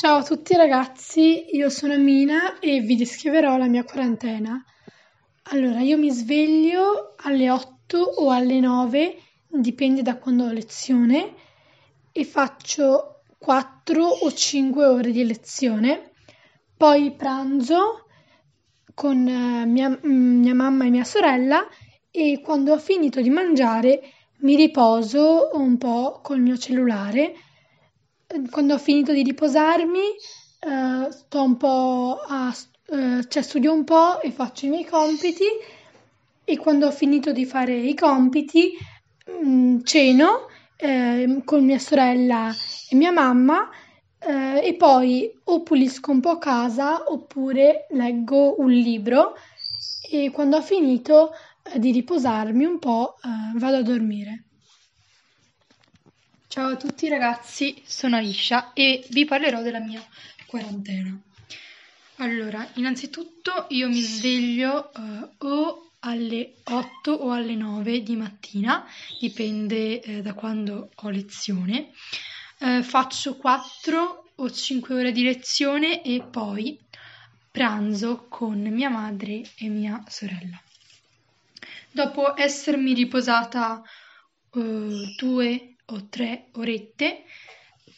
[0.00, 4.64] Ciao a tutti ragazzi, io sono Mina e vi descriverò la mia quarantena.
[5.50, 11.34] Allora, io mi sveglio alle 8 o alle 9, dipende da quando ho lezione,
[12.12, 16.12] e faccio 4 o 5 ore di lezione.
[16.76, 18.06] Poi pranzo
[18.94, 21.66] con eh, mia, mia mamma e mia sorella
[22.08, 24.00] e quando ho finito di mangiare
[24.42, 27.34] mi riposo un po' col mio cellulare
[28.50, 30.00] quando ho finito di riposarmi,
[30.60, 32.54] eh, sto un po' a,
[32.90, 35.46] eh, cioè studio un po' e faccio i miei compiti
[36.44, 38.72] e quando ho finito di fare i compiti
[39.26, 42.52] mh, mm, ceno eh, con mia sorella
[42.90, 43.68] e mia mamma
[44.18, 49.34] eh, e poi o pulisco un po' casa oppure leggo un libro
[50.10, 51.30] e quando ho finito
[51.62, 54.47] eh, di riposarmi un po' eh, vado a dormire.
[56.50, 60.02] Ciao a tutti ragazzi, sono Aisha e vi parlerò della mia
[60.46, 61.14] quarantena.
[62.16, 68.86] Allora, innanzitutto io mi sveglio uh, o alle 8 o alle 9 di mattina,
[69.20, 71.90] dipende uh, da quando ho lezione.
[72.60, 76.80] Uh, faccio 4 o 5 ore di lezione e poi
[77.50, 80.58] pranzo con mia madre e mia sorella.
[81.90, 83.82] Dopo essermi riposata
[84.50, 87.24] due o tre orette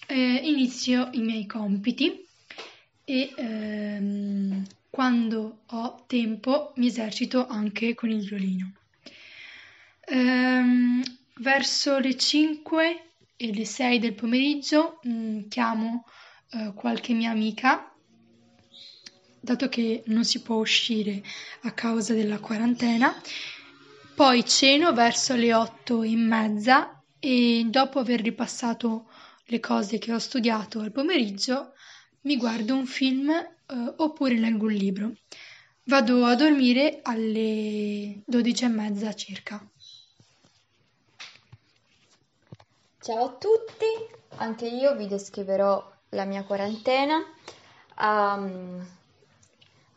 [0.06, 2.26] eh, inizio i miei compiti
[3.04, 8.72] e ehm, quando ho tempo mi esercito anche con il violino.
[10.06, 11.02] Ehm,
[11.36, 13.04] verso le 5
[13.36, 16.04] e le 6 del pomeriggio mh, mm, chiamo
[16.50, 17.92] eh, qualche mia amica,
[19.40, 21.22] dato che non si può uscire
[21.62, 23.14] a causa della quarantena.
[24.14, 29.06] Poi ceno verso le 8 e mezza e dopo aver ripassato
[29.44, 31.74] le cose che ho studiato al pomeriggio
[32.22, 35.12] mi guardo un film eh, oppure leggo un libro.
[35.84, 39.64] Vado a dormire alle 12 e mezza circa.
[43.00, 43.86] Ciao a tutti,
[44.36, 47.24] anche io vi descriverò la mia quarantena.
[47.98, 48.86] Um,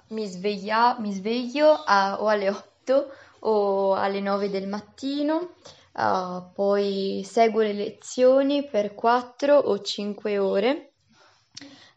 [0.08, 5.56] mi, sveglia, mi sveglio a, o alle 8 o alle 9 del mattino
[5.94, 10.94] uh, poi seguo le lezioni per 4 o 5 ore,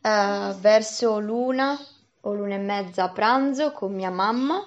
[0.02, 1.78] uh, verso l'una
[2.20, 4.60] o l'una e mezza a pranzo con mia mamma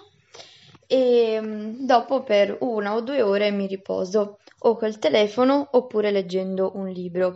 [0.88, 6.72] e um, dopo per una o due ore mi riposo o col telefono oppure leggendo
[6.76, 7.36] un libro.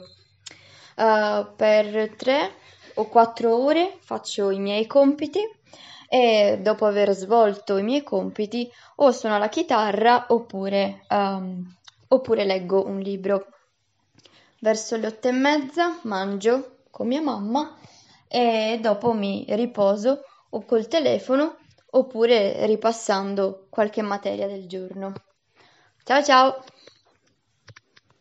[0.95, 2.51] Uh, per tre
[2.95, 5.41] o quattro ore faccio i miei compiti
[6.07, 11.75] e dopo aver svolto i miei compiti o suono la chitarra oppure um,
[12.13, 13.47] oppure leggo un libro.
[14.59, 17.77] Verso le otto e mezza mangio con mia mamma
[18.27, 21.57] e dopo mi riposo o col telefono
[21.91, 25.13] oppure ripassando qualche materia del giorno.
[26.03, 26.63] Ciao ciao!